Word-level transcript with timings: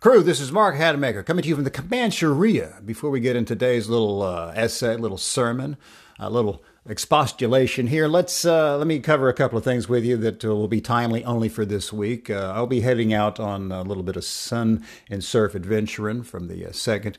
Crew, 0.00 0.22
this 0.22 0.40
is 0.40 0.50
Mark 0.50 0.76
Hatmaker 0.76 1.26
coming 1.26 1.42
to 1.42 1.48
you 1.50 1.54
from 1.54 1.64
the 1.64 1.70
Comancheria. 1.70 2.86
Before 2.86 3.10
we 3.10 3.20
get 3.20 3.36
into 3.36 3.54
today's 3.54 3.86
little 3.86 4.22
uh, 4.22 4.50
essay, 4.56 4.96
little 4.96 5.18
sermon, 5.18 5.76
a 6.18 6.30
little 6.30 6.62
expostulation 6.88 7.86
here. 7.86 8.08
Let's 8.08 8.46
uh, 8.46 8.78
let 8.78 8.86
me 8.86 9.00
cover 9.00 9.28
a 9.28 9.34
couple 9.34 9.58
of 9.58 9.64
things 9.64 9.90
with 9.90 10.02
you 10.02 10.16
that 10.16 10.42
uh, 10.42 10.56
will 10.56 10.68
be 10.68 10.80
timely 10.80 11.22
only 11.26 11.50
for 11.50 11.66
this 11.66 11.92
week. 11.92 12.30
Uh, 12.30 12.50
I'll 12.56 12.66
be 12.66 12.80
heading 12.80 13.12
out 13.12 13.38
on 13.38 13.70
a 13.70 13.82
little 13.82 14.02
bit 14.02 14.16
of 14.16 14.24
sun 14.24 14.86
and 15.10 15.22
surf 15.22 15.54
adventuring 15.54 16.22
from 16.22 16.48
the 16.48 16.64
uh, 16.64 16.72
second 16.72 17.18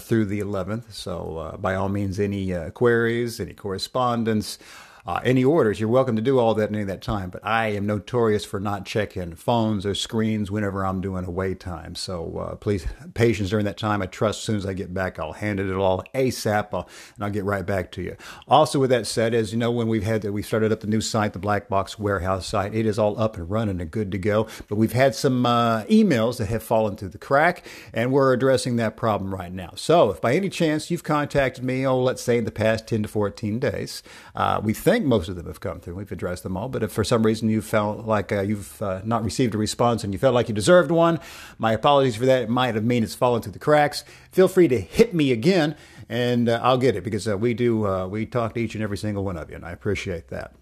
through 0.00 0.24
the 0.24 0.40
eleventh. 0.40 0.92
So 0.92 1.56
by 1.60 1.76
all 1.76 1.88
means, 1.88 2.18
any 2.18 2.52
queries, 2.70 3.38
any 3.38 3.54
correspondence. 3.54 4.58
Uh, 5.06 5.20
any 5.22 5.44
orders, 5.44 5.78
you're 5.78 5.88
welcome 5.88 6.16
to 6.16 6.22
do 6.22 6.40
all 6.40 6.52
that 6.54 6.64
at 6.64 6.70
any 6.70 6.80
of 6.80 6.88
that 6.88 7.00
time. 7.00 7.30
But 7.30 7.44
I 7.44 7.68
am 7.68 7.86
notorious 7.86 8.44
for 8.44 8.58
not 8.58 8.84
checking 8.84 9.36
phones 9.36 9.86
or 9.86 9.94
screens 9.94 10.50
whenever 10.50 10.84
I'm 10.84 11.00
doing 11.00 11.24
away 11.24 11.54
time. 11.54 11.94
So 11.94 12.38
uh, 12.38 12.56
please, 12.56 12.86
patience 13.14 13.50
during 13.50 13.66
that 13.66 13.76
time. 13.76 14.02
I 14.02 14.06
trust 14.06 14.40
as 14.40 14.44
soon 14.44 14.56
as 14.56 14.66
I 14.66 14.72
get 14.72 14.92
back, 14.92 15.20
I'll 15.20 15.34
hand 15.34 15.60
it 15.60 15.72
all 15.72 16.02
ASAP 16.12 16.74
uh, 16.74 16.82
and 17.14 17.24
I'll 17.24 17.30
get 17.30 17.44
right 17.44 17.64
back 17.64 17.92
to 17.92 18.02
you. 18.02 18.16
Also, 18.48 18.80
with 18.80 18.90
that 18.90 19.06
said, 19.06 19.32
as 19.32 19.52
you 19.52 19.58
know, 19.58 19.70
when 19.70 19.86
we've 19.86 20.02
had 20.02 20.22
that, 20.22 20.32
we 20.32 20.42
started 20.42 20.72
up 20.72 20.80
the 20.80 20.88
new 20.88 21.00
site, 21.00 21.34
the 21.34 21.38
Black 21.38 21.68
Box 21.68 22.00
Warehouse 22.00 22.46
site, 22.46 22.74
it 22.74 22.84
is 22.84 22.98
all 22.98 23.16
up 23.20 23.36
and 23.36 23.48
running 23.48 23.80
and 23.80 23.90
good 23.92 24.10
to 24.10 24.18
go. 24.18 24.48
But 24.68 24.74
we've 24.74 24.92
had 24.92 25.14
some 25.14 25.46
uh, 25.46 25.84
emails 25.84 26.38
that 26.38 26.46
have 26.46 26.64
fallen 26.64 26.96
through 26.96 27.10
the 27.10 27.18
crack, 27.18 27.64
and 27.92 28.10
we're 28.10 28.32
addressing 28.32 28.74
that 28.76 28.96
problem 28.96 29.32
right 29.32 29.52
now. 29.52 29.70
So 29.76 30.10
if 30.10 30.20
by 30.20 30.34
any 30.34 30.48
chance 30.48 30.90
you've 30.90 31.04
contacted 31.04 31.62
me, 31.62 31.86
oh, 31.86 32.02
let's 32.02 32.22
say 32.22 32.38
in 32.38 32.44
the 32.44 32.50
past 32.50 32.88
10 32.88 33.04
to 33.04 33.08
14 33.08 33.60
days, 33.60 34.02
uh, 34.34 34.60
we 34.62 34.72
think 34.72 34.95
think 34.96 35.06
most 35.06 35.28
of 35.28 35.36
them 35.36 35.46
have 35.46 35.60
come 35.60 35.78
through. 35.78 35.94
We've 35.94 36.10
addressed 36.10 36.42
them 36.42 36.56
all. 36.56 36.70
But 36.70 36.82
if 36.82 36.90
for 36.90 37.04
some 37.04 37.24
reason 37.24 37.50
you 37.50 37.60
felt 37.60 38.06
like 38.06 38.32
uh, 38.32 38.40
you've 38.40 38.80
uh, 38.80 39.02
not 39.04 39.22
received 39.22 39.54
a 39.54 39.58
response 39.58 40.02
and 40.02 40.12
you 40.12 40.18
felt 40.18 40.34
like 40.34 40.48
you 40.48 40.54
deserved 40.54 40.90
one, 40.90 41.20
my 41.58 41.72
apologies 41.72 42.16
for 42.16 42.24
that. 42.24 42.44
It 42.44 42.48
might 42.48 42.74
have 42.74 42.84
mean 42.84 43.02
it's 43.04 43.14
fallen 43.14 43.42
through 43.42 43.52
the 43.52 43.58
cracks. 43.58 44.04
Feel 44.32 44.48
free 44.48 44.68
to 44.68 44.80
hit 44.80 45.12
me 45.12 45.32
again, 45.32 45.76
and 46.08 46.48
uh, 46.48 46.60
I'll 46.62 46.78
get 46.78 46.96
it 46.96 47.04
because 47.04 47.28
uh, 47.28 47.36
we 47.36 47.52
do 47.52 47.86
uh, 47.86 48.06
we 48.06 48.24
talk 48.24 48.54
to 48.54 48.60
each 48.60 48.74
and 48.74 48.82
every 48.82 48.96
single 48.96 49.22
one 49.22 49.36
of 49.36 49.50
you, 49.50 49.56
and 49.56 49.66
I 49.66 49.72
appreciate 49.72 50.28
that. 50.28 50.54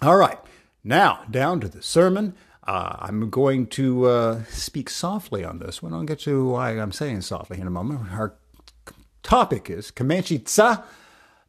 All 0.00 0.16
right, 0.16 0.38
now 0.82 1.20
down 1.30 1.60
to 1.60 1.68
the 1.68 1.82
sermon. 1.82 2.34
Uh, 2.66 2.96
I'm 3.00 3.28
going 3.30 3.66
to 3.66 4.06
uh, 4.06 4.44
speak 4.44 4.88
softly 4.88 5.44
on 5.44 5.58
this 5.58 5.82
one. 5.82 5.92
I'll 5.92 6.04
get 6.04 6.20
to 6.20 6.48
why 6.48 6.70
I'm 6.70 6.92
saying 6.92 7.22
softly 7.22 7.60
in 7.60 7.66
a 7.66 7.70
moment. 7.70 8.12
Our 8.12 8.34
topic 9.22 9.68
is 9.68 9.90
Comanche 9.90 10.42
Tsa 10.44 10.84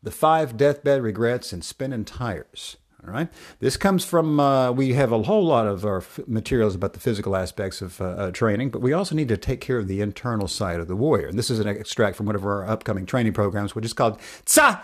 the 0.03 0.11
Five 0.11 0.57
Deathbed 0.57 1.01
Regrets 1.01 1.53
and 1.53 1.63
Spinning 1.63 2.05
Tires. 2.05 2.77
All 3.05 3.13
right. 3.13 3.29
This 3.59 3.77
comes 3.77 4.03
from, 4.03 4.41
uh, 4.41 4.71
we 4.71 4.93
have 4.93 5.13
a 5.13 5.23
whole 5.23 5.45
lot 5.45 5.67
of 5.67 5.85
our 5.85 5.99
f- 5.99 6.19
materials 6.27 6.75
about 6.75 6.91
the 6.91 6.99
physical 6.99 7.33
aspects 7.33 7.81
of 7.81 8.01
uh, 8.01 8.05
uh, 8.05 8.31
training, 8.31 8.71
but 8.71 8.81
we 8.81 8.91
also 8.91 9.15
need 9.15 9.29
to 9.29 9.37
take 9.37 9.61
care 9.61 9.77
of 9.77 9.87
the 9.87 10.01
internal 10.01 10.49
side 10.49 10.81
of 10.81 10.89
the 10.89 10.97
warrior. 10.97 11.27
And 11.27 11.39
this 11.39 11.49
is 11.49 11.59
an 11.59 11.67
extract 11.67 12.17
from 12.17 12.25
one 12.25 12.35
of 12.35 12.45
our 12.45 12.67
upcoming 12.67 13.05
training 13.05 13.31
programs, 13.31 13.73
which 13.73 13.85
is 13.85 13.93
called 13.93 14.19
Tsa, 14.45 14.81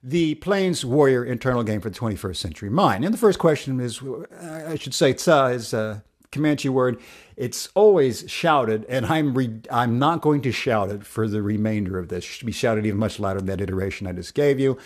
the 0.00 0.36
Plains 0.36 0.84
Warrior 0.84 1.24
Internal 1.24 1.64
Game 1.64 1.80
for 1.80 1.90
the 1.90 1.98
21st 1.98 2.36
Century 2.36 2.70
Mind. 2.70 3.04
And 3.04 3.12
the 3.12 3.18
first 3.18 3.40
question 3.40 3.80
is, 3.80 4.00
uh, 4.00 4.66
I 4.68 4.76
should 4.76 4.94
say, 4.94 5.12
Tsa 5.16 5.46
is 5.46 5.74
uh, 5.74 6.00
Comanche 6.30 6.68
word. 6.68 7.00
It's 7.36 7.68
always 7.74 8.24
shouted, 8.30 8.84
and 8.88 9.06
I'm 9.06 9.34
re- 9.34 9.60
I'm 9.70 9.98
not 9.98 10.20
going 10.20 10.42
to 10.42 10.52
shout 10.52 10.90
it 10.90 11.04
for 11.04 11.28
the 11.28 11.42
remainder 11.42 11.98
of 11.98 12.08
this. 12.08 12.24
It 12.24 12.28
should 12.28 12.46
be 12.46 12.52
shouted 12.52 12.86
even 12.86 12.98
much 12.98 13.18
louder 13.20 13.40
than 13.40 13.46
that 13.46 13.60
iteration 13.60 14.06
I 14.06 14.12
just 14.12 14.34
gave 14.34 14.58
you. 14.58 14.78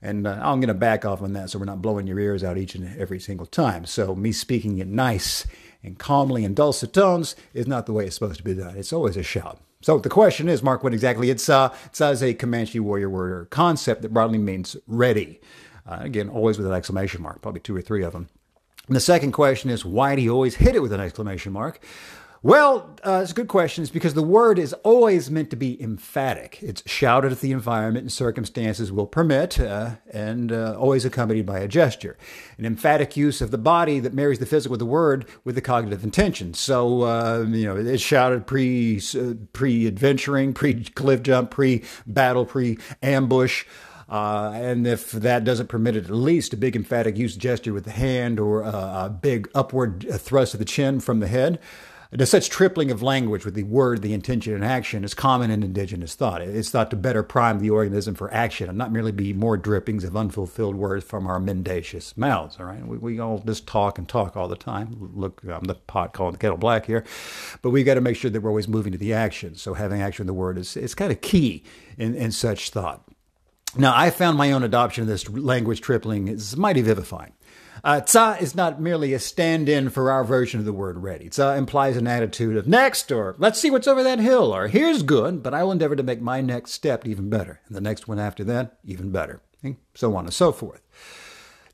And 0.00 0.26
uh, 0.26 0.38
I'm 0.42 0.60
going 0.60 0.68
to 0.68 0.74
back 0.74 1.04
off 1.04 1.22
on 1.22 1.32
that 1.32 1.50
so 1.50 1.58
we're 1.58 1.64
not 1.64 1.82
blowing 1.82 2.06
your 2.06 2.20
ears 2.20 2.44
out 2.44 2.56
each 2.56 2.74
and 2.74 2.96
every 2.98 3.18
single 3.18 3.46
time. 3.46 3.84
So 3.84 4.14
me 4.14 4.30
speaking 4.30 4.78
it 4.78 4.86
nice 4.86 5.44
and 5.82 5.98
calmly 5.98 6.44
in 6.44 6.54
dulcet 6.54 6.92
tones 6.92 7.34
is 7.52 7.66
not 7.66 7.86
the 7.86 7.92
way 7.92 8.06
it's 8.06 8.14
supposed 8.14 8.38
to 8.38 8.44
be 8.44 8.54
done. 8.54 8.76
It's 8.76 8.92
always 8.92 9.16
a 9.16 9.22
shout. 9.22 9.60
So 9.80 9.98
the 9.98 10.08
question 10.08 10.48
is, 10.48 10.62
Mark, 10.62 10.82
what 10.82 10.92
exactly 10.92 11.30
it's 11.30 11.48
uh, 11.48 11.74
it's 11.86 12.00
as 12.00 12.22
a 12.22 12.34
Comanche 12.34 12.80
warrior 12.80 13.08
word 13.08 13.30
or 13.30 13.44
concept 13.46 14.02
that 14.02 14.12
broadly 14.12 14.38
means 14.38 14.76
ready. 14.86 15.40
Uh, 15.86 15.98
again, 16.00 16.28
always 16.28 16.58
with 16.58 16.66
an 16.66 16.72
exclamation 16.72 17.22
mark, 17.22 17.40
probably 17.40 17.60
two 17.60 17.74
or 17.74 17.80
three 17.80 18.02
of 18.02 18.12
them. 18.12 18.28
And 18.88 18.96
the 18.96 19.00
second 19.00 19.32
question 19.32 19.70
is, 19.70 19.84
why 19.84 20.16
do 20.16 20.22
you 20.22 20.32
always 20.32 20.56
hit 20.56 20.74
it 20.74 20.80
with 20.80 20.92
an 20.92 21.00
exclamation 21.00 21.52
mark? 21.52 21.80
Well, 22.40 22.96
uh, 23.04 23.18
it's 23.22 23.32
a 23.32 23.34
good 23.34 23.48
question. 23.48 23.82
It's 23.82 23.90
because 23.90 24.14
the 24.14 24.22
word 24.22 24.60
is 24.60 24.72
always 24.84 25.28
meant 25.28 25.50
to 25.50 25.56
be 25.56 25.80
emphatic. 25.82 26.58
It's 26.62 26.88
shouted 26.88 27.32
at 27.32 27.40
the 27.40 27.50
environment 27.50 28.04
and 28.04 28.12
circumstances 28.12 28.92
will 28.92 29.08
permit, 29.08 29.58
uh, 29.58 29.96
and 30.12 30.52
uh, 30.52 30.76
always 30.78 31.04
accompanied 31.04 31.46
by 31.46 31.58
a 31.58 31.66
gesture. 31.66 32.16
An 32.56 32.64
emphatic 32.64 33.16
use 33.16 33.40
of 33.40 33.50
the 33.50 33.58
body 33.58 33.98
that 33.98 34.14
marries 34.14 34.38
the 34.38 34.46
physical 34.46 34.74
with 34.74 34.78
the 34.78 34.86
word 34.86 35.26
with 35.42 35.56
the 35.56 35.60
cognitive 35.60 36.04
intention. 36.04 36.54
So, 36.54 37.02
uh, 37.02 37.44
you 37.48 37.66
know, 37.66 37.76
it's 37.76 38.02
shouted 38.02 38.46
pre 38.46 39.00
uh, 39.16 39.34
pre 39.52 39.88
adventuring, 39.88 40.54
pre 40.54 40.84
cliff 40.84 41.22
jump, 41.24 41.50
pre 41.50 41.82
battle, 42.06 42.46
pre 42.46 42.78
ambush. 43.02 43.64
Uh, 44.08 44.52
and 44.54 44.86
if 44.86 45.10
that 45.12 45.44
doesn't 45.44 45.66
permit 45.66 45.96
it, 45.96 46.04
at 46.04 46.10
least 46.10 46.54
a 46.54 46.56
big 46.56 46.74
emphatic 46.74 47.16
use 47.16 47.36
gesture 47.36 47.74
with 47.74 47.84
the 47.84 47.90
hand 47.90 48.40
or 48.40 48.64
uh, 48.64 49.06
a 49.06 49.10
big 49.10 49.48
upward 49.54 50.06
thrust 50.18 50.54
of 50.54 50.58
the 50.58 50.64
chin 50.64 50.98
from 51.00 51.20
the 51.20 51.28
head. 51.28 51.58
The 52.10 52.24
such 52.24 52.48
tripling 52.48 52.90
of 52.90 53.02
language 53.02 53.44
with 53.44 53.52
the 53.52 53.64
word, 53.64 54.00
the 54.00 54.14
intention, 54.14 54.54
and 54.54 54.64
action 54.64 55.04
is 55.04 55.12
common 55.12 55.50
in 55.50 55.62
indigenous 55.62 56.14
thought. 56.14 56.40
It's 56.40 56.70
thought 56.70 56.88
to 56.88 56.96
better 56.96 57.22
prime 57.22 57.58
the 57.58 57.68
organism 57.68 58.14
for 58.14 58.32
action 58.32 58.70
and 58.70 58.78
not 58.78 58.90
merely 58.90 59.12
be 59.12 59.34
more 59.34 59.58
drippings 59.58 60.04
of 60.04 60.16
unfulfilled 60.16 60.74
words 60.74 61.04
from 61.04 61.26
our 61.26 61.38
mendacious 61.38 62.16
mouths. 62.16 62.56
All 62.58 62.64
right, 62.64 62.86
we, 62.86 62.96
we 62.96 63.18
all 63.20 63.40
just 63.40 63.66
talk 63.66 63.98
and 63.98 64.08
talk 64.08 64.38
all 64.38 64.48
the 64.48 64.56
time. 64.56 65.10
Look, 65.14 65.42
I'm 65.46 65.64
the 65.64 65.74
pot 65.74 66.14
calling 66.14 66.32
the 66.32 66.38
kettle 66.38 66.56
black 66.56 66.86
here, 66.86 67.04
but 67.60 67.70
we've 67.70 67.84
got 67.84 67.94
to 67.94 68.00
make 68.00 68.16
sure 68.16 68.30
that 68.30 68.40
we're 68.40 68.48
always 68.48 68.68
moving 68.68 68.92
to 68.92 68.98
the 68.98 69.12
action. 69.12 69.54
So 69.54 69.74
having 69.74 70.00
action 70.00 70.22
in 70.22 70.28
the 70.28 70.32
word 70.32 70.56
is 70.56 70.78
is 70.78 70.94
kind 70.94 71.12
of 71.12 71.20
key 71.20 71.62
in, 71.98 72.14
in 72.14 72.32
such 72.32 72.70
thought. 72.70 73.04
Now, 73.76 73.92
I 73.94 74.10
found 74.10 74.38
my 74.38 74.52
own 74.52 74.62
adoption 74.62 75.02
of 75.02 75.08
this 75.08 75.28
language 75.28 75.80
tripling 75.80 76.28
is 76.28 76.56
mighty 76.56 76.80
vivifying. 76.80 77.34
Uh, 77.84 78.00
tsa 78.00 78.36
is 78.40 78.54
not 78.54 78.80
merely 78.80 79.12
a 79.12 79.18
stand 79.18 79.68
in 79.68 79.88
for 79.88 80.10
our 80.10 80.24
version 80.24 80.58
of 80.58 80.66
the 80.66 80.72
word 80.72 80.98
ready. 80.98 81.28
Tsa 81.30 81.54
implies 81.54 81.96
an 81.96 82.06
attitude 82.08 82.56
of 82.56 82.66
next, 82.66 83.12
or 83.12 83.36
let's 83.38 83.60
see 83.60 83.70
what's 83.70 83.86
over 83.86 84.02
that 84.02 84.18
hill, 84.18 84.54
or 84.54 84.68
here's 84.68 85.02
good, 85.02 85.42
but 85.42 85.54
I 85.54 85.62
will 85.62 85.72
endeavor 85.72 85.94
to 85.94 86.02
make 86.02 86.20
my 86.20 86.40
next 86.40 86.72
step 86.72 87.06
even 87.06 87.28
better, 87.28 87.60
and 87.66 87.76
the 87.76 87.80
next 87.80 88.08
one 88.08 88.18
after 88.18 88.42
that 88.44 88.78
even 88.84 89.12
better, 89.12 89.40
and 89.62 89.76
so 89.94 90.16
on 90.16 90.24
and 90.24 90.34
so 90.34 90.50
forth. 90.50 90.82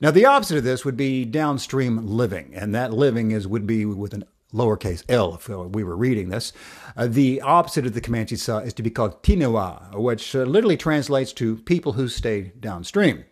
Now, 0.00 0.11
the 0.11 0.26
opposite 0.26 0.59
of 0.59 0.65
this 0.65 0.84
would 0.84 0.97
be 0.97 1.25
downstream 1.25 2.06
living, 2.06 2.53
and 2.55 2.75
that 2.75 2.93
living 2.93 3.31
is 3.31 3.47
would 3.47 3.66
be 3.66 3.87
with 3.87 4.12
an 4.12 4.25
lowercase 4.55 5.03
l 5.09 5.35
if 5.35 5.49
we 5.49 5.85
were 5.85 5.97
reading 5.97 6.29
this. 6.29 6.53
Uh, 6.97 7.07
the 7.07 7.41
opposite 7.41 7.87
of 7.87 7.93
the 7.93 8.01
Comanche 8.01 8.37
Tsa 8.37 8.59
is 8.59 8.73
to 8.75 8.83
be 8.83 8.91
called 8.91 9.23
Tinawa, 9.23 9.95
which 9.99 10.35
uh, 10.35 10.45
literally 10.45 10.77
translates 10.77 11.33
to 11.35 11.57
people 11.57 11.93
who 11.93 12.09
stay 12.09 12.53
downstream. 12.61 13.25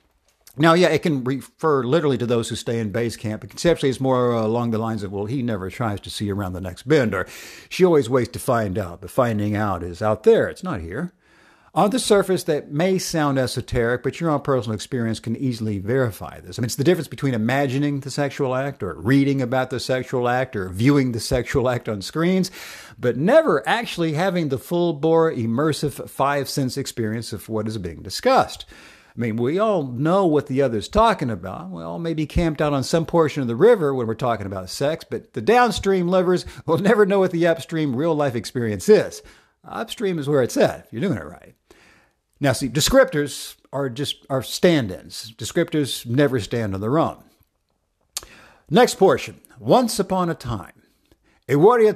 Now, 0.56 0.74
yeah, 0.74 0.88
it 0.88 1.02
can 1.02 1.24
refer 1.24 1.82
literally 1.82 2.18
to 2.18 2.26
those 2.26 2.50
who 2.50 2.56
stay 2.56 2.78
in 2.78 2.92
base 2.92 3.16
camp, 3.16 3.40
but 3.40 3.48
conceptually 3.48 3.88
it's 3.88 4.00
more 4.00 4.36
uh, 4.36 4.44
along 4.44 4.70
the 4.70 4.78
lines 4.78 5.02
of, 5.02 5.10
well, 5.10 5.24
he 5.24 5.42
never 5.42 5.70
tries 5.70 6.00
to 6.00 6.10
see 6.10 6.30
around 6.30 6.52
the 6.52 6.60
next 6.60 6.86
bend, 6.86 7.14
or 7.14 7.26
she 7.70 7.86
always 7.86 8.10
waits 8.10 8.32
to 8.32 8.38
find 8.38 8.76
out, 8.76 9.00
but 9.00 9.10
finding 9.10 9.56
out 9.56 9.82
is 9.82 10.02
out 10.02 10.24
there, 10.24 10.48
it's 10.48 10.62
not 10.62 10.82
here. 10.82 11.14
On 11.74 11.88
the 11.88 11.98
surface, 11.98 12.44
that 12.44 12.70
may 12.70 12.98
sound 12.98 13.38
esoteric, 13.38 14.02
but 14.02 14.20
your 14.20 14.28
own 14.28 14.42
personal 14.42 14.74
experience 14.74 15.20
can 15.20 15.34
easily 15.34 15.78
verify 15.78 16.38
this. 16.38 16.58
I 16.58 16.60
mean, 16.60 16.66
it's 16.66 16.76
the 16.76 16.84
difference 16.84 17.08
between 17.08 17.32
imagining 17.32 18.00
the 18.00 18.10
sexual 18.10 18.54
act 18.54 18.82
or 18.82 18.92
reading 19.00 19.40
about 19.40 19.70
the 19.70 19.80
sexual 19.80 20.28
act 20.28 20.54
or 20.54 20.68
viewing 20.68 21.12
the 21.12 21.20
sexual 21.20 21.70
act 21.70 21.88
on 21.88 22.02
screens, 22.02 22.50
but 22.98 23.16
never 23.16 23.66
actually 23.66 24.12
having 24.12 24.50
the 24.50 24.58
full 24.58 24.92
bore, 24.92 25.32
immersive 25.32 26.10
five 26.10 26.46
sense 26.46 26.76
experience 26.76 27.32
of 27.32 27.48
what 27.48 27.66
is 27.66 27.78
being 27.78 28.02
discussed. 28.02 28.66
I 29.16 29.18
mean, 29.18 29.36
we 29.36 29.58
all 29.58 29.84
know 29.84 30.26
what 30.26 30.48
the 30.48 30.60
other's 30.60 30.88
talking 30.88 31.30
about. 31.30 31.70
We 31.70 31.82
all 31.82 31.98
may 31.98 32.12
be 32.12 32.26
camped 32.26 32.60
out 32.60 32.74
on 32.74 32.84
some 32.84 33.06
portion 33.06 33.40
of 33.40 33.48
the 33.48 33.56
river 33.56 33.94
when 33.94 34.06
we're 34.06 34.14
talking 34.14 34.44
about 34.44 34.68
sex, 34.68 35.06
but 35.08 35.32
the 35.32 35.40
downstream 35.40 36.08
livers 36.08 36.44
will 36.66 36.76
never 36.78 37.06
know 37.06 37.20
what 37.20 37.30
the 37.30 37.46
upstream 37.46 37.96
real 37.96 38.14
life 38.14 38.34
experience 38.34 38.90
is. 38.90 39.22
Upstream 39.64 40.18
is 40.18 40.28
where 40.28 40.42
it's 40.42 40.56
at, 40.56 40.86
if 40.86 40.92
you're 40.92 41.00
doing 41.00 41.18
it 41.18 41.24
right. 41.24 41.54
Now, 42.42 42.52
see, 42.52 42.68
descriptors 42.68 43.54
are 43.72 43.88
just 43.88 44.26
are 44.28 44.42
stand-ins. 44.42 45.32
Descriptors 45.38 46.04
never 46.04 46.40
stand 46.40 46.74
on 46.74 46.80
their 46.80 46.98
own. 46.98 47.22
Next 48.68 48.96
portion. 48.96 49.40
Once 49.60 50.00
upon 50.00 50.28
a 50.28 50.34
time. 50.34 50.72
A 51.48 51.54
warrior 51.54 51.94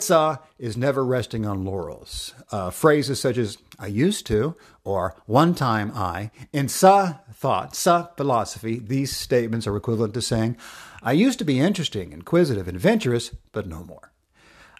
is 0.56 0.76
never 0.76 1.04
resting 1.04 1.44
on 1.46 1.64
laurels. 1.64 2.32
Uh, 2.52 2.70
phrases 2.70 3.20
such 3.20 3.36
as 3.38 3.58
I 3.80 3.88
used 3.88 4.24
to 4.26 4.54
or 4.84 5.16
one 5.26 5.52
time 5.52 5.90
I, 5.96 6.30
in 6.52 6.68
Tsa 6.68 7.22
thought, 7.32 7.74
Tsa 7.74 8.10
philosophy, 8.16 8.78
these 8.78 9.16
statements 9.16 9.66
are 9.66 9.76
equivalent 9.76 10.14
to 10.14 10.22
saying 10.22 10.56
I 11.02 11.10
used 11.10 11.40
to 11.40 11.44
be 11.44 11.58
interesting, 11.58 12.12
inquisitive, 12.12 12.68
adventurous, 12.68 13.30
but 13.50 13.66
no 13.66 13.82
more. 13.82 14.12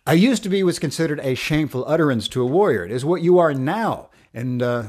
I 0.07 0.13
used 0.13 0.45
to 0.45 0.49
be 0.49 0.63
was 0.63 0.79
considered 0.79 1.19
a 1.25 1.35
shameful 1.35 1.85
utterance 1.89 2.29
to 2.29 2.43
a 2.43 2.47
warrior. 2.47 2.85
It 2.85 2.93
is 2.93 3.05
what 3.05 3.23
you 3.23 3.41
are 3.41 3.53
now. 3.53 4.11
And 4.37 4.63
uh, 4.63 4.83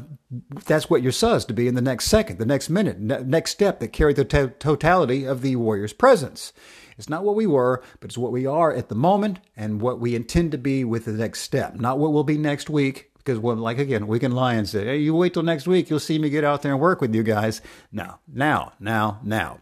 that's 0.65 0.89
what 0.89 1.01
your 1.01 1.13
is 1.13 1.45
to 1.45 1.53
be 1.53 1.69
in 1.69 1.75
the 1.75 1.81
next 1.81 2.07
second, 2.07 2.37
the 2.37 2.45
next 2.45 2.69
minute, 2.69 2.99
ne- 2.99 3.23
next 3.23 3.51
step 3.51 3.79
that 3.79 3.93
carry 3.93 4.13
the 4.13 4.25
to- 4.25 4.53
totality 4.59 5.23
of 5.23 5.41
the 5.41 5.55
warrior's 5.55 5.93
presence. 5.93 6.51
It's 6.97 7.07
not 7.07 7.23
what 7.23 7.35
we 7.35 7.47
were, 7.47 7.81
but 8.01 8.09
it's 8.09 8.17
what 8.17 8.33
we 8.33 8.45
are 8.45 8.73
at 8.73 8.89
the 8.89 8.95
moment 8.95 9.39
and 9.55 9.79
what 9.79 10.01
we 10.01 10.15
intend 10.15 10.51
to 10.51 10.57
be 10.57 10.83
with 10.83 11.05
the 11.05 11.13
next 11.13 11.43
step. 11.43 11.75
Not 11.75 11.97
what 11.97 12.11
we'll 12.11 12.25
be 12.25 12.37
next 12.37 12.69
week, 12.69 13.11
because 13.15 13.37
like 13.39 13.79
again, 13.79 14.07
we 14.07 14.19
can 14.19 14.33
lie 14.33 14.55
and 14.55 14.67
say, 14.67 14.83
"Hey, 14.83 14.97
you 14.97 15.15
wait 15.15 15.33
till 15.33 15.43
next 15.43 15.65
week, 15.65 15.89
you'll 15.89 16.01
see 16.01 16.19
me 16.19 16.29
get 16.29 16.43
out 16.43 16.61
there 16.61 16.73
and 16.73 16.81
work 16.81 16.99
with 16.99 17.15
you 17.15 17.23
guys." 17.23 17.61
No, 17.89 18.15
now, 18.27 18.73
now, 18.81 19.21
now. 19.23 19.61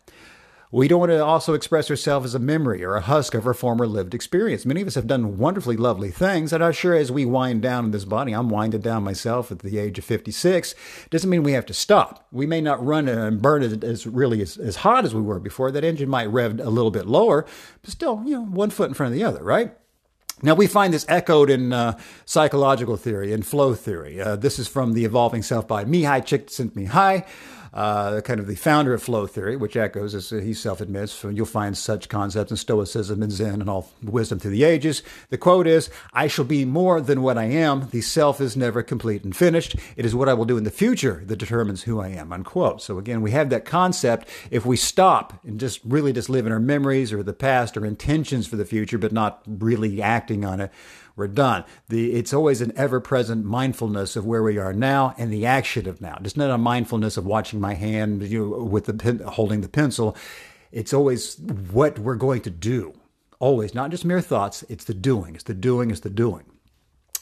We 0.75 0.89
don't 0.89 0.99
want 0.99 1.13
to 1.13 1.23
also 1.23 1.53
express 1.53 1.89
ourselves 1.89 2.25
as 2.25 2.35
a 2.35 2.39
memory 2.39 2.83
or 2.83 2.97
a 2.97 3.01
husk 3.01 3.33
of 3.33 3.47
our 3.47 3.53
former 3.53 3.87
lived 3.87 4.13
experience. 4.13 4.65
Many 4.65 4.81
of 4.81 4.87
us 4.87 4.95
have 4.95 5.07
done 5.07 5.37
wonderfully 5.37 5.77
lovely 5.77 6.11
things, 6.11 6.51
and 6.51 6.61
I'm 6.61 6.73
sure 6.73 6.93
as 6.93 7.13
we 7.13 7.23
wind 7.23 7.61
down 7.61 7.85
in 7.85 7.91
this 7.91 8.03
body, 8.03 8.33
I'm 8.33 8.49
winding 8.49 8.81
down 8.81 9.05
myself 9.05 9.53
at 9.53 9.59
the 9.59 9.77
age 9.77 9.97
of 9.99 10.03
56, 10.03 10.75
doesn't 11.09 11.29
mean 11.29 11.43
we 11.43 11.53
have 11.53 11.65
to 11.67 11.73
stop. 11.73 12.27
We 12.29 12.45
may 12.45 12.59
not 12.59 12.85
run 12.85 13.07
and 13.07 13.41
burn 13.41 13.63
it 13.63 13.85
as 13.85 14.05
really 14.05 14.41
as, 14.41 14.57
as 14.57 14.75
hot 14.75 15.05
as 15.05 15.15
we 15.15 15.21
were 15.21 15.39
before. 15.39 15.71
That 15.71 15.85
engine 15.85 16.09
might 16.09 16.25
rev 16.25 16.59
a 16.59 16.69
little 16.69 16.91
bit 16.91 17.05
lower, 17.05 17.45
but 17.81 17.91
still, 17.91 18.21
you 18.25 18.31
know, 18.31 18.43
one 18.43 18.69
foot 18.69 18.89
in 18.89 18.95
front 18.95 19.13
of 19.13 19.17
the 19.17 19.23
other, 19.23 19.45
right? 19.45 19.77
Now, 20.41 20.53
we 20.53 20.67
find 20.67 20.93
this 20.93 21.05
echoed 21.07 21.49
in 21.49 21.71
uh, 21.71 21.97
psychological 22.25 22.97
theory 22.97 23.31
and 23.31 23.45
flow 23.45 23.73
theory. 23.73 24.19
Uh, 24.19 24.35
this 24.35 24.59
is 24.59 24.67
from 24.67 24.93
The 24.93 25.05
Evolving 25.05 25.43
Self 25.43 25.65
by 25.67 25.85
Mihaly 25.85 26.23
Csikszentmihalyi 26.23 27.25
uh, 27.75 28.21
kind 28.21 28.39
of 28.39 28.47
the 28.47 28.55
founder 28.55 28.93
of 28.93 29.03
flow 29.03 29.27
theory, 29.27 29.57
which 29.57 29.75
echoes, 29.75 30.15
as 30.15 30.29
he 30.29 30.53
self 30.53 30.79
admits, 30.79 31.23
you'll 31.23 31.45
find 31.45 31.77
such 31.77 32.07
concepts 32.07 32.49
in 32.49 32.57
Stoicism 32.57 33.21
and 33.21 33.31
Zen 33.31 33.59
and 33.59 33.69
all 33.69 33.91
wisdom 34.01 34.39
through 34.39 34.51
the 34.51 34.63
ages. 34.63 35.03
The 35.29 35.37
quote 35.37 35.67
is, 35.67 35.89
I 36.13 36.27
shall 36.27 36.45
be 36.45 36.63
more 36.63 37.01
than 37.01 37.21
what 37.21 37.37
I 37.37 37.43
am. 37.43 37.89
The 37.89 37.99
self 37.99 38.39
is 38.39 38.55
never 38.55 38.81
complete 38.81 39.25
and 39.25 39.35
finished. 39.35 39.75
It 39.97 40.05
is 40.05 40.15
what 40.15 40.29
I 40.29 40.33
will 40.33 40.45
do 40.45 40.57
in 40.57 40.63
the 40.63 40.71
future 40.71 41.21
that 41.25 41.35
determines 41.35 41.83
who 41.83 41.99
I 41.99 42.07
am, 42.07 42.31
unquote. 42.31 42.81
So 42.81 42.97
again, 42.97 43.21
we 43.21 43.31
have 43.31 43.49
that 43.49 43.65
concept. 43.65 44.29
If 44.49 44.65
we 44.65 44.77
stop 44.77 45.33
and 45.43 45.59
just 45.59 45.81
really 45.83 46.13
just 46.13 46.29
live 46.29 46.45
in 46.45 46.53
our 46.53 46.59
memories 46.61 47.11
or 47.11 47.23
the 47.23 47.33
past 47.33 47.75
or 47.75 47.85
intentions 47.85 48.47
for 48.47 48.55
the 48.55 48.65
future, 48.65 48.97
but 48.97 49.11
not 49.11 49.41
really 49.45 49.89
acting 50.25 50.43
on 50.43 50.59
it, 50.59 50.71
we're 51.15 51.27
done. 51.27 51.63
The, 51.87 52.13
it's 52.13 52.33
always 52.33 52.59
an 52.59 52.73
ever 52.75 52.99
present 52.99 53.45
mindfulness 53.45 54.15
of 54.15 54.25
where 54.25 54.41
we 54.41 54.57
are 54.57 54.73
now 54.73 55.13
and 55.19 55.31
the 55.31 55.45
action 55.45 55.87
of 55.87 56.01
now. 56.01 56.17
Just 56.19 56.35
not 56.35 56.49
a 56.49 56.57
mindfulness 56.57 57.15
of 57.15 57.27
watching 57.27 57.61
my 57.61 57.75
hand 57.75 58.23
you 58.23 58.49
know, 58.49 58.63
with 58.63 58.85
the 58.85 58.95
pen, 58.95 59.19
holding 59.19 59.61
the 59.61 59.69
pencil. 59.69 60.17
It's 60.71 60.93
always 60.93 61.35
what 61.71 61.99
we're 61.99 62.15
going 62.15 62.41
to 62.41 62.49
do. 62.49 62.93
Always, 63.39 63.75
not 63.75 63.91
just 63.91 64.03
mere 64.03 64.19
thoughts. 64.19 64.63
It's 64.67 64.85
the 64.85 64.95
doing. 64.95 65.35
It's 65.35 65.43
the 65.43 65.53
doing. 65.53 65.91
It's 65.91 65.99
the 65.99 66.09
doing. 66.09 66.45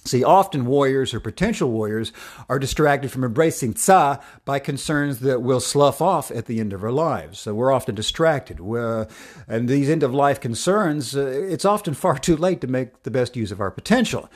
See, 0.05 0.23
often 0.23 0.65
warriors 0.65 1.13
or 1.13 1.19
potential 1.21 1.71
warriors 1.71 2.11
are 2.49 2.59
distracted 2.59 3.09
from 3.09 3.23
embracing 3.23 3.75
tsa 3.75 4.19
by 4.43 4.59
concerns 4.59 5.19
that 5.19 5.41
will 5.41 5.61
slough 5.61 6.01
off 6.01 6.29
at 6.29 6.45
the 6.45 6.59
end 6.59 6.73
of 6.73 6.83
our 6.83 6.91
lives. 6.91 7.39
So 7.39 7.53
we're 7.53 7.71
often 7.71 7.95
distracted. 7.95 8.59
We're, 8.59 9.07
and 9.47 9.69
these 9.69 9.89
end 9.89 10.03
of 10.03 10.13
life 10.13 10.41
concerns, 10.41 11.15
uh, 11.15 11.25
it's 11.25 11.65
often 11.65 11.93
far 11.93 12.17
too 12.17 12.35
late 12.35 12.59
to 12.61 12.67
make 12.67 13.03
the 13.03 13.11
best 13.11 13.37
use 13.37 13.51
of 13.51 13.61
our 13.61 13.71
potential. 13.71 14.29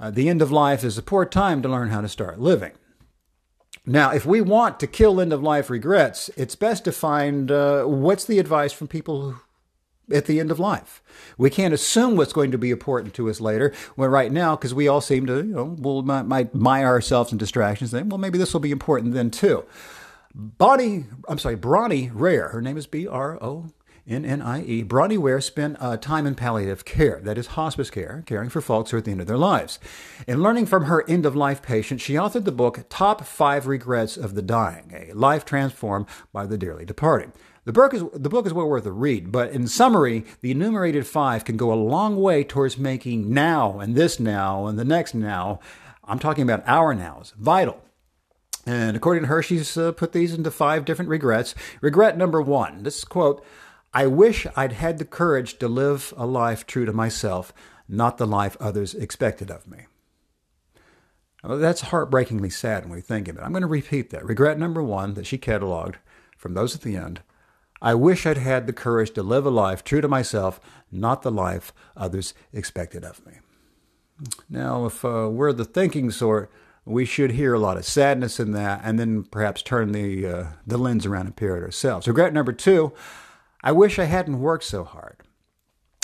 Uh, 0.00 0.10
the 0.10 0.28
end 0.28 0.42
of 0.42 0.50
life 0.50 0.82
is 0.82 0.98
a 0.98 1.02
poor 1.02 1.24
time 1.24 1.62
to 1.62 1.68
learn 1.68 1.90
how 1.90 2.00
to 2.00 2.08
start 2.08 2.40
living. 2.40 2.72
Now, 3.86 4.10
if 4.12 4.26
we 4.26 4.40
want 4.40 4.80
to 4.80 4.86
kill 4.86 5.20
end 5.20 5.32
of 5.32 5.42
life 5.42 5.70
regrets, 5.70 6.30
it's 6.36 6.56
best 6.56 6.84
to 6.84 6.92
find 6.92 7.50
uh, 7.50 7.84
what's 7.84 8.24
the 8.24 8.38
advice 8.38 8.72
from 8.72 8.88
people 8.88 9.36
at 10.10 10.26
the 10.26 10.40
end 10.40 10.50
of 10.50 10.58
life. 10.58 11.02
We 11.38 11.50
can't 11.50 11.74
assume 11.74 12.16
what's 12.16 12.32
going 12.32 12.50
to 12.50 12.58
be 12.58 12.70
important 12.70 13.14
to 13.14 13.30
us 13.30 13.40
later. 13.40 13.72
When 13.94 14.10
right 14.10 14.32
now, 14.32 14.56
because 14.56 14.74
we 14.74 14.88
all 14.88 15.00
seem 15.00 15.26
to, 15.26 15.36
you 15.36 15.54
know, 15.54 15.76
we'll 15.78 16.02
might, 16.02 16.22
might 16.22 16.54
mire 16.54 16.86
ourselves 16.86 17.32
in 17.32 17.38
distractions. 17.38 17.90
Then, 17.90 18.08
well, 18.08 18.18
maybe 18.18 18.38
this 18.38 18.52
will 18.52 18.60
be 18.60 18.72
important 18.72 19.14
then 19.14 19.30
too. 19.30 19.64
Bonnie, 20.34 21.04
I'm 21.28 21.38
sorry, 21.38 21.56
Bronnie 21.56 22.10
Ware. 22.10 22.48
Her 22.48 22.62
name 22.62 22.76
is 22.76 22.86
B 22.86 23.06
R 23.06 23.42
O 23.42 23.66
N 24.08 24.24
N 24.24 24.42
I 24.42 24.64
E. 24.64 24.82
Bronnie 24.82 25.18
Ware 25.18 25.40
spent 25.40 25.76
uh, 25.78 25.96
time 25.96 26.26
in 26.26 26.34
palliative 26.34 26.84
care, 26.84 27.20
that 27.22 27.38
is 27.38 27.48
hospice 27.48 27.90
care, 27.90 28.24
caring 28.26 28.48
for 28.48 28.60
folks 28.60 28.90
who 28.90 28.96
are 28.96 28.98
at 28.98 29.04
the 29.04 29.12
end 29.12 29.20
of 29.20 29.26
their 29.26 29.36
lives. 29.36 29.78
In 30.26 30.42
learning 30.42 30.66
from 30.66 30.86
her 30.86 31.08
end 31.08 31.26
of 31.26 31.36
life 31.36 31.62
patient, 31.62 32.00
she 32.00 32.14
authored 32.14 32.44
the 32.44 32.50
book 32.50 32.86
Top 32.88 33.24
Five 33.24 33.66
Regrets 33.66 34.16
of 34.16 34.34
the 34.34 34.42
Dying, 34.42 34.92
a 34.94 35.12
life 35.12 35.44
transformed 35.44 36.06
by 36.32 36.46
the 36.46 36.58
dearly 36.58 36.84
departing. 36.84 37.32
The 37.64 37.72
book, 37.72 37.94
is, 37.94 38.02
the 38.12 38.28
book 38.28 38.44
is 38.44 38.52
well 38.52 38.66
worth 38.66 38.86
a 38.86 38.92
read, 38.92 39.30
but 39.30 39.52
in 39.52 39.68
summary, 39.68 40.24
the 40.40 40.50
enumerated 40.50 41.06
five 41.06 41.44
can 41.44 41.56
go 41.56 41.72
a 41.72 41.74
long 41.74 42.16
way 42.16 42.42
towards 42.42 42.76
making 42.76 43.32
now 43.32 43.78
and 43.78 43.94
this 43.94 44.18
now 44.18 44.66
and 44.66 44.76
the 44.76 44.84
next 44.84 45.14
now, 45.14 45.60
I'm 46.04 46.18
talking 46.18 46.42
about 46.42 46.64
our 46.66 46.92
nows, 46.92 47.32
vital. 47.38 47.80
And 48.66 48.96
according 48.96 49.24
to 49.24 49.28
her, 49.28 49.42
she's 49.42 49.76
uh, 49.76 49.92
put 49.92 50.12
these 50.12 50.34
into 50.34 50.50
five 50.50 50.84
different 50.84 51.08
regrets. 51.08 51.54
Regret 51.80 52.16
number 52.16 52.42
one 52.42 52.82
this 52.82 53.04
quote 53.04 53.44
I 53.94 54.06
wish 54.06 54.46
I'd 54.56 54.72
had 54.72 54.98
the 54.98 55.04
courage 55.04 55.58
to 55.58 55.68
live 55.68 56.12
a 56.16 56.26
life 56.26 56.66
true 56.66 56.84
to 56.84 56.92
myself, 56.92 57.52
not 57.88 58.18
the 58.18 58.26
life 58.26 58.56
others 58.58 58.94
expected 58.94 59.50
of 59.50 59.68
me. 59.68 59.86
Well, 61.44 61.58
that's 61.58 61.82
heartbreakingly 61.82 62.50
sad 62.50 62.84
when 62.84 62.92
we 62.92 63.00
think 63.00 63.28
of 63.28 63.36
it. 63.36 63.42
I'm 63.42 63.52
going 63.52 63.62
to 63.62 63.68
repeat 63.68 64.10
that. 64.10 64.24
Regret 64.24 64.58
number 64.58 64.82
one 64.82 65.14
that 65.14 65.26
she 65.26 65.38
cataloged 65.38 65.96
from 66.36 66.54
those 66.54 66.74
at 66.74 66.82
the 66.82 66.96
end 66.96 67.20
I 67.82 67.94
wish 67.94 68.26
I'd 68.26 68.38
had 68.38 68.68
the 68.68 68.72
courage 68.72 69.10
to 69.14 69.24
live 69.24 69.44
a 69.44 69.50
life 69.50 69.82
true 69.82 70.00
to 70.00 70.06
myself, 70.08 70.60
not 70.92 71.22
the 71.22 71.32
life 71.32 71.72
others 71.96 72.32
expected 72.52 73.04
of 73.04 73.26
me. 73.26 73.32
Now, 74.48 74.86
if 74.86 75.04
uh, 75.04 75.28
we're 75.28 75.52
the 75.52 75.64
thinking 75.64 76.12
sort, 76.12 76.48
we 76.84 77.04
should 77.04 77.32
hear 77.32 77.54
a 77.54 77.58
lot 77.58 77.76
of 77.76 77.84
sadness 77.84 78.38
in 78.38 78.52
that 78.52 78.82
and 78.84 79.00
then 79.00 79.24
perhaps 79.24 79.62
turn 79.62 79.90
the, 79.90 80.26
uh, 80.26 80.46
the 80.64 80.78
lens 80.78 81.06
around 81.06 81.26
and 81.26 81.34
peer 81.34 81.56
at 81.56 81.62
ourselves. 81.64 82.06
Regret 82.06 82.32
number 82.32 82.52
two, 82.52 82.92
I 83.64 83.72
wish 83.72 83.98
I 83.98 84.04
hadn't 84.04 84.40
worked 84.40 84.64
so 84.64 84.84
hard. 84.84 85.16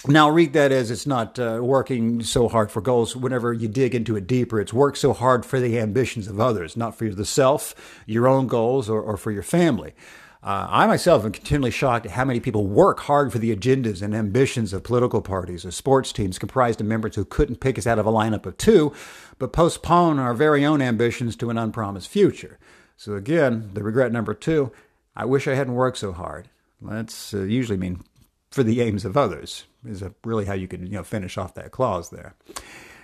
Now, 0.07 0.31
read 0.31 0.53
that 0.55 0.73
as 0.73 0.91
it's 0.91 1.07
not 1.07 1.39
uh, 1.39 1.59
working 1.61 2.23
so 2.23 2.49
hard 2.49 2.71
for 2.71 2.81
goals. 2.81 3.17
Whenever 3.17 3.53
you 3.53 3.69
dig 3.69 3.95
into 3.95 4.17
it 4.17 4.27
deeper, 4.27 4.61
it's 4.61 4.73
work 4.73 4.97
so 4.97 5.13
hard 5.13 5.45
for 5.45 5.61
the 5.61 5.79
ambitions 5.79 6.29
of 6.29 6.41
others, 6.41 6.77
not 6.77 6.97
for 6.97 7.09
the 7.09 7.25
self, 7.25 8.03
your 8.07 8.27
own 8.27 8.47
goals, 8.47 8.89
or, 8.89 9.01
or 9.01 9.17
for 9.17 9.33
your 9.33 9.43
family. 9.43 9.95
Uh, 10.41 10.67
I 10.71 10.87
myself 10.87 11.25
am 11.25 11.33
continually 11.33 11.73
shocked 11.73 12.07
at 12.07 12.13
how 12.13 12.25
many 12.25 12.39
people 12.39 12.67
work 12.67 13.01
hard 13.01 13.33
for 13.33 13.39
the 13.39 13.55
agendas 13.55 14.03
and 14.03 14.15
ambitions 14.15 14.73
of 14.73 14.85
political 14.85 15.21
parties 15.21 15.65
or 15.65 15.73
sports 15.73 16.13
teams 16.13 16.39
comprised 16.39 16.81
of 16.81 16.87
members 16.87 17.17
who 17.17 17.25
couldn't 17.25 17.61
pick 17.61 17.77
us 17.77 17.89
out 17.89 17.99
of 17.99 18.07
a 18.07 18.13
lineup 18.13 18.47
of 18.47 18.57
two, 18.57 18.93
but 19.39 19.53
postpone 19.53 20.21
our 20.21 20.35
very 20.35 20.65
own 20.65 20.81
ambitions 20.81 21.35
to 21.37 21.51
an 21.51 21.59
unpromised 21.59 22.09
future. 22.09 22.59
So, 22.97 23.15
again, 23.15 23.71
the 23.75 23.83
regret 23.83 24.13
number 24.13 24.35
two 24.35 24.73
I 25.17 25.25
wish 25.25 25.49
I 25.49 25.55
hadn't 25.57 25.75
worked 25.75 25.99
so 25.99 26.13
hard. 26.13 26.49
That's 26.81 27.35
uh, 27.35 27.43
usually 27.43 27.77
mean 27.77 28.05
for 28.53 28.63
the 28.63 28.81
aims 28.81 29.05
of 29.05 29.17
others, 29.17 29.65
is 29.85 30.05
really 30.25 30.45
how 30.45 30.55
you 30.55 30.69
could 30.69 30.83
you 30.83 30.95
know, 30.95 31.03
finish 31.03 31.37
off 31.37 31.55
that 31.55 31.73
clause 31.73 32.11
there. 32.11 32.37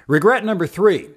Regret 0.06 0.44
number 0.44 0.66
three 0.66 1.10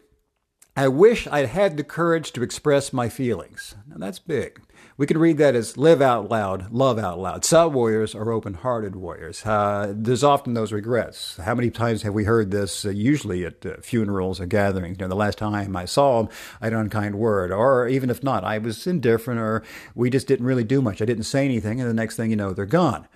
I 0.75 0.87
wish 0.87 1.27
I'd 1.27 1.49
had 1.49 1.75
the 1.75 1.83
courage 1.83 2.31
to 2.33 2.43
express 2.43 2.93
my 2.93 3.09
feelings. 3.09 3.75
Now, 3.87 3.95
that's 3.97 4.19
big. 4.19 4.61
We 4.97 5.05
could 5.05 5.17
read 5.17 5.37
that 5.37 5.53
as 5.53 5.77
live 5.77 6.01
out 6.01 6.31
loud, 6.31 6.71
love 6.71 6.97
out 6.97 7.19
loud. 7.19 7.45
Some 7.45 7.73
warriors 7.73 8.15
are 8.15 8.31
open 8.31 8.55
hearted 8.55 8.95
warriors. 8.95 9.45
Uh, 9.45 9.93
there's 9.95 10.23
often 10.23 10.55
those 10.55 10.71
regrets. 10.71 11.37
How 11.37 11.53
many 11.53 11.69
times 11.69 12.01
have 12.01 12.15
we 12.15 12.23
heard 12.23 12.49
this, 12.49 12.83
uh, 12.83 12.89
usually 12.89 13.45
at 13.45 13.63
uh, 13.63 13.75
funerals 13.79 14.41
or 14.41 14.47
gatherings? 14.47 14.97
You 14.97 15.03
know, 15.03 15.09
the 15.09 15.15
last 15.15 15.37
time 15.37 15.75
I 15.75 15.85
saw 15.85 16.21
him, 16.21 16.29
I 16.59 16.65
had 16.65 16.73
an 16.73 16.79
unkind 16.79 17.13
word. 17.13 17.51
Or 17.51 17.87
even 17.87 18.09
if 18.09 18.23
not, 18.23 18.43
I 18.43 18.57
was 18.57 18.87
indifferent 18.87 19.39
or 19.39 19.61
we 19.93 20.09
just 20.09 20.25
didn't 20.25 20.47
really 20.47 20.63
do 20.63 20.81
much. 20.81 20.99
I 20.99 21.05
didn't 21.05 21.25
say 21.25 21.45
anything, 21.45 21.79
and 21.79 21.87
the 21.87 21.93
next 21.93 22.15
thing 22.15 22.31
you 22.31 22.35
know, 22.35 22.51
they're 22.51 22.65
gone. 22.65 23.07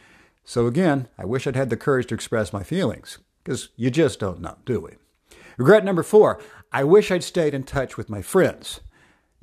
So 0.45 0.67
again, 0.67 1.07
I 1.17 1.25
wish 1.25 1.47
I'd 1.47 1.55
had 1.55 1.71
the 1.71 1.77
courage 1.77 2.05
to 2.07 2.15
express 2.15 2.53
my 2.53 2.61
feelings 2.61 3.17
because 3.43 3.69
you 3.75 3.89
just 3.89 4.19
don't 4.19 4.39
know, 4.39 4.57
do 4.65 4.81
we? 4.81 4.91
Regret 5.57 5.83
number 5.83 6.03
four 6.03 6.39
I 6.71 6.83
wish 6.83 7.09
I'd 7.09 7.23
stayed 7.23 7.55
in 7.55 7.63
touch 7.63 7.97
with 7.97 8.07
my 8.07 8.21
friends. 8.21 8.81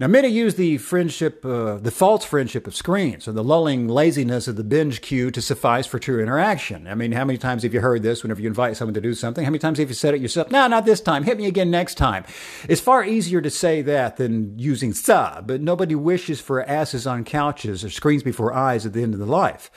Now, 0.01 0.07
many 0.07 0.29
use 0.29 0.55
the 0.55 0.79
friendship, 0.79 1.45
uh, 1.45 1.79
the 1.79 1.91
false 1.91 2.25
friendship 2.25 2.69
of 2.69 2.77
screens, 2.77 3.27
or 3.27 3.33
the 3.33 3.43
lulling 3.43 3.89
laziness 3.89 4.47
of 4.47 4.55
the 4.55 4.63
binge 4.63 5.01
cue 5.01 5.33
to 5.33 5.43
suffice 5.43 5.89
for 5.89 5.99
true 5.99 6.23
interaction. 6.23 6.87
I 6.87 6.95
mean, 6.95 7.11
how 7.11 7.25
many 7.25 7.37
times 7.37 7.65
have 7.65 7.75
you 7.75 7.81
heard 7.81 8.05
this 8.05 8.23
whenever 8.23 8.41
you 8.41 8.47
invite 8.47 8.77
someone 8.77 8.95
to 8.95 9.01
do 9.01 9.13
something? 9.13 9.43
How 9.45 9.51
many 9.51 9.59
times 9.59 9.81
have 9.81 9.89
you 9.89 9.95
said 9.95 10.15
it 10.15 10.21
yourself? 10.21 10.53
No, 10.53 10.69
not 10.69 10.85
this 10.85 11.01
time. 11.01 11.25
Hit 11.25 11.37
me 11.37 11.47
again 11.47 11.73
next 11.73 11.97
time. 11.97 12.25
It's 12.69 12.81
far 12.81 13.05
easier 13.05 13.41
to 13.41 13.51
say 13.51 13.83
that 13.83 14.19
than 14.19 14.57
using 14.57 14.93
tsa, 14.93 15.43
but 15.45 15.63
nobody 15.63 15.97
wishes 15.97 16.41
for 16.41 16.63
asses 16.63 17.05
on 17.05 17.25
couches 17.25 17.85
or 17.85 17.91
screens 17.91 18.23
before 18.23 18.55
eyes 18.55 18.87
at 18.87 18.93
the 18.93 19.03
end 19.03 19.15
of 19.15 19.21
the 19.21 19.27
life. 19.27 19.69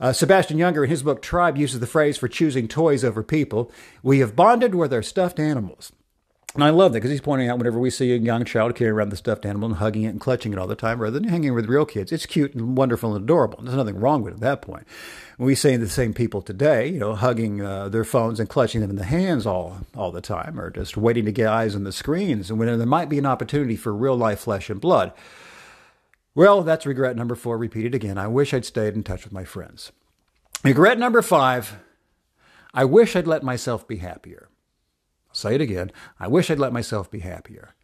Uh, 0.00 0.12
Sebastian 0.12 0.56
Younger, 0.56 0.84
in 0.84 0.90
his 0.90 1.02
book 1.02 1.20
Tribe, 1.20 1.56
uses 1.56 1.80
the 1.80 1.88
phrase 1.88 2.16
for 2.16 2.28
choosing 2.28 2.68
toys 2.68 3.02
over 3.02 3.24
people. 3.24 3.72
We 4.04 4.20
have 4.20 4.36
bonded 4.36 4.76
with 4.76 4.92
our 4.92 5.02
stuffed 5.02 5.40
animals. 5.40 5.90
And 6.54 6.62
I 6.62 6.70
love 6.70 6.92
that 6.92 6.98
because 6.98 7.10
he's 7.10 7.20
pointing 7.20 7.48
out 7.48 7.58
whenever 7.58 7.80
we 7.80 7.90
see 7.90 8.12
a 8.12 8.16
young 8.16 8.44
child 8.44 8.76
carrying 8.76 8.94
around 8.94 9.08
the 9.08 9.16
stuffed 9.16 9.44
animal 9.44 9.70
and 9.70 9.78
hugging 9.78 10.04
it 10.04 10.10
and 10.10 10.20
clutching 10.20 10.52
it 10.52 10.58
all 10.58 10.68
the 10.68 10.76
time 10.76 11.00
rather 11.00 11.18
than 11.18 11.28
hanging 11.28 11.52
with 11.52 11.68
real 11.68 11.84
kids, 11.84 12.12
it's 12.12 12.26
cute 12.26 12.54
and 12.54 12.76
wonderful 12.76 13.12
and 13.12 13.24
adorable. 13.24 13.58
There's 13.60 13.76
nothing 13.76 13.98
wrong 13.98 14.22
with 14.22 14.34
it 14.34 14.36
at 14.36 14.40
that 14.42 14.62
point. 14.62 14.86
We 15.36 15.56
see 15.56 15.74
the 15.74 15.88
same 15.88 16.14
people 16.14 16.42
today, 16.42 16.86
you 16.86 17.00
know, 17.00 17.16
hugging 17.16 17.60
uh, 17.60 17.88
their 17.88 18.04
phones 18.04 18.38
and 18.38 18.48
clutching 18.48 18.82
them 18.82 18.90
in 18.90 18.96
the 18.96 19.04
hands 19.04 19.46
all, 19.46 19.78
all 19.96 20.12
the 20.12 20.20
time 20.20 20.60
or 20.60 20.70
just 20.70 20.96
waiting 20.96 21.24
to 21.24 21.32
get 21.32 21.48
eyes 21.48 21.74
on 21.74 21.82
the 21.82 21.90
screens 21.90 22.50
and 22.50 22.58
when 22.58 22.78
there 22.78 22.86
might 22.86 23.08
be 23.08 23.18
an 23.18 23.26
opportunity 23.26 23.74
for 23.74 23.92
real 23.92 24.16
life 24.16 24.38
flesh 24.38 24.70
and 24.70 24.80
blood. 24.80 25.12
Well, 26.36 26.62
that's 26.62 26.86
regret 26.86 27.16
number 27.16 27.34
four 27.34 27.58
repeated 27.58 27.96
again. 27.96 28.16
I 28.16 28.28
wish 28.28 28.54
I'd 28.54 28.64
stayed 28.64 28.94
in 28.94 29.02
touch 29.02 29.24
with 29.24 29.32
my 29.32 29.44
friends. 29.44 29.90
Regret 30.62 31.00
number 31.00 31.20
five 31.20 31.78
I 32.72 32.84
wish 32.84 33.16
I'd 33.16 33.26
let 33.26 33.42
myself 33.42 33.86
be 33.88 33.96
happier. 33.96 34.48
Say 35.34 35.56
it 35.56 35.60
again. 35.60 35.90
I 36.18 36.28
wish 36.28 36.50
I'd 36.50 36.58
let 36.58 36.72
myself 36.72 37.10
be 37.10 37.20
happier. 37.20 37.74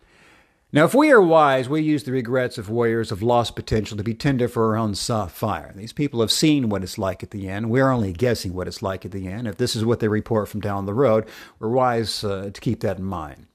Now, 0.73 0.85
if 0.85 0.95
we 0.95 1.11
are 1.11 1.21
wise, 1.21 1.69
we 1.69 1.83
use 1.83 2.05
the 2.05 2.13
regrets 2.13 2.57
of 2.57 2.71
warriors 2.71 3.11
of 3.11 3.25
lost 3.25 3.57
potential 3.57 3.97
to 3.97 4.05
be 4.05 4.15
tender 4.15 4.47
for 4.47 4.67
our 4.67 4.77
own 4.77 4.95
soft 4.95 5.37
fire. 5.37 5.73
These 5.75 5.93
people 5.93 6.21
have 6.21 6.31
seen 6.31 6.69
what 6.69 6.85
it's 6.85 6.97
like 6.97 7.25
at 7.25 7.33
the 7.33 7.49
end. 7.49 7.71
We're 7.71 7.91
only 7.91 8.13
guessing 8.13 8.55
what 8.55 8.69
it's 8.69 8.81
like 8.81 9.05
at 9.05 9.11
the 9.11 9.27
end. 9.27 9.49
If 9.49 9.57
this 9.57 9.75
is 9.75 9.85
what 9.85 9.99
they 9.99 10.07
report 10.07 10.49
from 10.49 10.61
down 10.61 10.87
the 10.87 10.95
road, 10.95 11.27
we're 11.59 11.71
wise 11.71 12.23
uh, 12.23 12.51
to 12.55 12.61
keep 12.61 12.81
that 12.81 12.99
in 12.99 13.05
mind. 13.05 13.49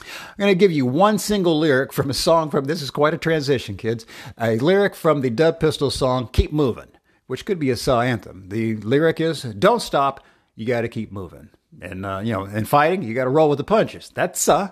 I'm 0.00 0.38
going 0.38 0.50
to 0.50 0.58
give 0.58 0.72
you 0.72 0.86
one 0.86 1.18
single 1.18 1.58
lyric 1.58 1.92
from 1.92 2.08
a 2.08 2.14
song 2.14 2.50
from, 2.50 2.64
this 2.64 2.80
is 2.80 2.90
quite 2.90 3.12
a 3.12 3.18
transition, 3.18 3.76
kids, 3.76 4.06
a 4.40 4.58
lyric 4.58 4.94
from 4.94 5.20
the 5.20 5.30
Dub 5.30 5.60
Pistol 5.60 5.90
song, 5.90 6.28
Keep 6.32 6.50
Moving, 6.50 6.88
which 7.26 7.44
could 7.44 7.58
be 7.58 7.70
a 7.70 7.76
Tsa 7.76 7.92
anthem. 7.92 8.48
The 8.48 8.76
lyric 8.76 9.20
is, 9.20 9.42
Don't 9.42 9.82
stop, 9.82 10.24
you 10.54 10.64
got 10.66 10.80
to 10.80 10.88
keep 10.88 11.12
moving. 11.12 11.50
And, 11.80 12.04
uh, 12.04 12.20
you 12.22 12.32
know, 12.32 12.44
in 12.44 12.64
fighting, 12.64 13.02
you 13.02 13.14
got 13.14 13.24
to 13.24 13.30
roll 13.30 13.48
with 13.48 13.58
the 13.58 13.64
punches. 13.64 14.10
That's 14.14 14.48
uh, 14.48 14.70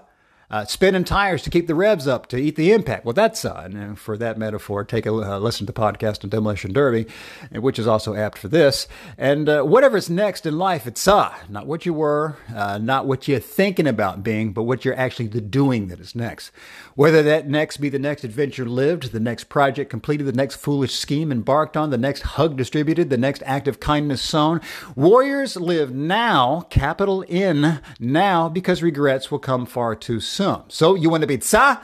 uh, 0.50 0.64
spinning 0.64 1.04
tires 1.04 1.42
to 1.42 1.50
keep 1.50 1.68
the 1.68 1.74
revs 1.74 2.08
up 2.08 2.26
to 2.26 2.36
eat 2.36 2.56
the 2.56 2.72
impact. 2.72 3.04
Well, 3.04 3.12
that's 3.12 3.44
uh, 3.44 3.62
and 3.64 3.98
for 3.98 4.16
that 4.16 4.36
metaphor, 4.36 4.84
take 4.84 5.06
a 5.06 5.12
uh, 5.12 5.38
listen 5.38 5.66
to 5.66 5.72
the 5.72 5.80
podcast 5.80 6.24
on 6.24 6.30
Demolition 6.30 6.72
Derby, 6.72 7.06
which 7.52 7.78
is 7.78 7.86
also 7.86 8.14
apt 8.14 8.36
for 8.36 8.48
this. 8.48 8.88
And 9.16 9.48
uh, 9.48 9.62
whatever's 9.62 10.10
next 10.10 10.46
in 10.46 10.58
life, 10.58 10.86
it's 10.86 11.06
uh, 11.06 11.32
not 11.48 11.66
what 11.66 11.86
you 11.86 11.94
were, 11.94 12.36
uh, 12.54 12.78
not 12.78 13.06
what 13.06 13.28
you're 13.28 13.38
thinking 13.38 13.86
about 13.86 14.24
being, 14.24 14.52
but 14.52 14.64
what 14.64 14.84
you're 14.84 14.96
actually 14.96 15.28
the 15.28 15.40
doing 15.40 15.86
that 15.88 16.00
is 16.00 16.16
next. 16.16 16.50
Whether 16.96 17.22
that 17.22 17.48
next 17.48 17.76
be 17.76 17.88
the 17.88 17.98
next 17.98 18.24
adventure 18.24 18.66
lived, 18.66 19.12
the 19.12 19.20
next 19.20 19.44
project 19.44 19.88
completed, 19.88 20.26
the 20.26 20.32
next 20.32 20.56
foolish 20.56 20.94
scheme 20.96 21.30
embarked 21.30 21.76
on, 21.76 21.90
the 21.90 21.98
next 21.98 22.22
hug 22.22 22.56
distributed, 22.56 23.08
the 23.08 23.16
next 23.16 23.42
act 23.46 23.68
of 23.68 23.78
kindness 23.78 24.20
sown. 24.20 24.60
Warriors 24.96 25.56
live 25.56 25.94
now, 25.94 26.62
capital 26.70 27.24
N, 27.28 27.80
now, 28.00 28.48
because 28.48 28.82
regrets 28.82 29.30
will 29.30 29.38
come 29.38 29.64
far 29.64 29.94
too 29.94 30.18
soon 30.18 30.39
some. 30.40 30.64
So 30.68 30.94
you 30.94 31.10
want 31.10 31.20
to 31.20 31.26
be 31.26 31.38
tsa 31.38 31.80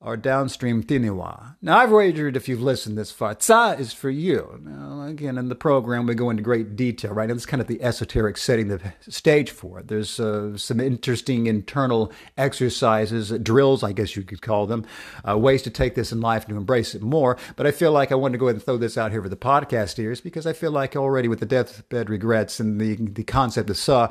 or 0.00 0.16
downstream 0.16 0.82
tiniwa. 0.82 1.56
Now 1.60 1.76
I've 1.76 1.90
wagered 1.90 2.34
if 2.34 2.48
you've 2.48 2.62
listened 2.62 2.96
this 2.96 3.10
far, 3.10 3.34
tsa 3.38 3.76
is 3.78 3.92
for 3.92 4.08
you. 4.08 4.58
Now 4.64 5.02
again, 5.02 5.36
in 5.36 5.50
the 5.50 5.54
program 5.54 6.06
we 6.06 6.14
go 6.14 6.30
into 6.30 6.42
great 6.42 6.74
detail, 6.74 7.12
right? 7.12 7.28
And 7.28 7.36
it's 7.36 7.44
kind 7.44 7.60
of 7.60 7.66
the 7.66 7.82
esoteric 7.82 8.38
setting 8.38 8.68
the 8.68 8.80
stage 9.00 9.50
for 9.50 9.78
it. 9.78 9.88
There's 9.88 10.18
uh, 10.18 10.56
some 10.56 10.80
interesting 10.80 11.48
internal 11.48 12.10
exercises, 12.38 13.30
drills, 13.42 13.82
I 13.82 13.92
guess 13.92 14.16
you 14.16 14.22
could 14.22 14.40
call 14.40 14.66
them, 14.66 14.86
uh, 15.28 15.36
ways 15.36 15.60
to 15.62 15.70
take 15.70 15.96
this 15.96 16.12
in 16.12 16.22
life 16.22 16.44
and 16.44 16.54
to 16.54 16.56
embrace 16.56 16.94
it 16.94 17.02
more. 17.02 17.36
But 17.56 17.66
I 17.66 17.72
feel 17.72 17.92
like 17.92 18.10
I 18.10 18.14
wanted 18.14 18.32
to 18.32 18.38
go 18.38 18.46
ahead 18.46 18.56
and 18.56 18.64
throw 18.64 18.78
this 18.78 18.96
out 18.96 19.12
here 19.12 19.20
for 19.20 19.28
the 19.28 19.36
podcast 19.36 19.98
ears 19.98 20.22
because 20.22 20.46
I 20.46 20.54
feel 20.54 20.72
like 20.72 20.96
already 20.96 21.28
with 21.28 21.40
the 21.40 21.46
deathbed 21.46 22.08
regrets 22.08 22.58
and 22.58 22.80
the 22.80 22.96
the 22.96 23.24
concept 23.24 23.68
of 23.68 23.76
tsa 23.76 24.10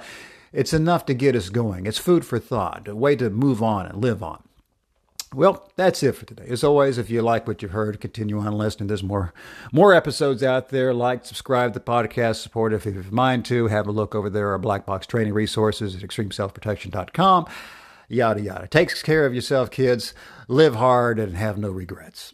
it's 0.51 0.73
enough 0.73 1.05
to 1.05 1.13
get 1.13 1.35
us 1.35 1.49
going. 1.49 1.85
It's 1.85 1.97
food 1.97 2.25
for 2.25 2.39
thought, 2.39 2.87
a 2.87 2.95
way 2.95 3.15
to 3.15 3.29
move 3.29 3.61
on 3.61 3.85
and 3.85 4.01
live 4.01 4.23
on. 4.23 4.43
Well, 5.33 5.69
that's 5.75 6.01
it 6.01 6.13
for 6.13 6.25
today. 6.25 6.47
As 6.49 6.63
always, 6.63 6.97
if 6.97 7.11
you 7.11 7.21
like 7.21 7.47
what 7.47 7.61
you've 7.61 7.71
heard, 7.71 8.01
continue 8.01 8.39
on 8.39 8.51
listening. 8.53 8.87
There's 8.87 9.03
more 9.03 9.31
more 9.71 9.93
episodes 9.93 10.41
out 10.41 10.69
there. 10.69 10.91
Like, 10.91 11.23
subscribe 11.23 11.73
to 11.73 11.79
the 11.79 11.85
podcast, 11.85 12.37
support 12.37 12.73
if 12.73 12.85
you 12.85 13.05
mind 13.11 13.45
to. 13.45 13.67
Have 13.67 13.85
a 13.87 13.91
look 13.91 14.15
over 14.15 14.29
there, 14.29 14.49
our 14.49 14.57
black 14.57 14.87
box 14.87 15.05
training 15.05 15.33
resources 15.33 15.95
at 15.95 16.01
extremeselfprotection.com. 16.01 17.45
Yada 18.07 18.41
yada. 18.41 18.67
Take 18.67 19.03
care 19.03 19.27
of 19.27 19.35
yourself, 19.35 19.69
kids. 19.69 20.15
Live 20.47 20.75
hard 20.75 21.19
and 21.19 21.37
have 21.37 21.59
no 21.59 21.69
regrets. 21.69 22.33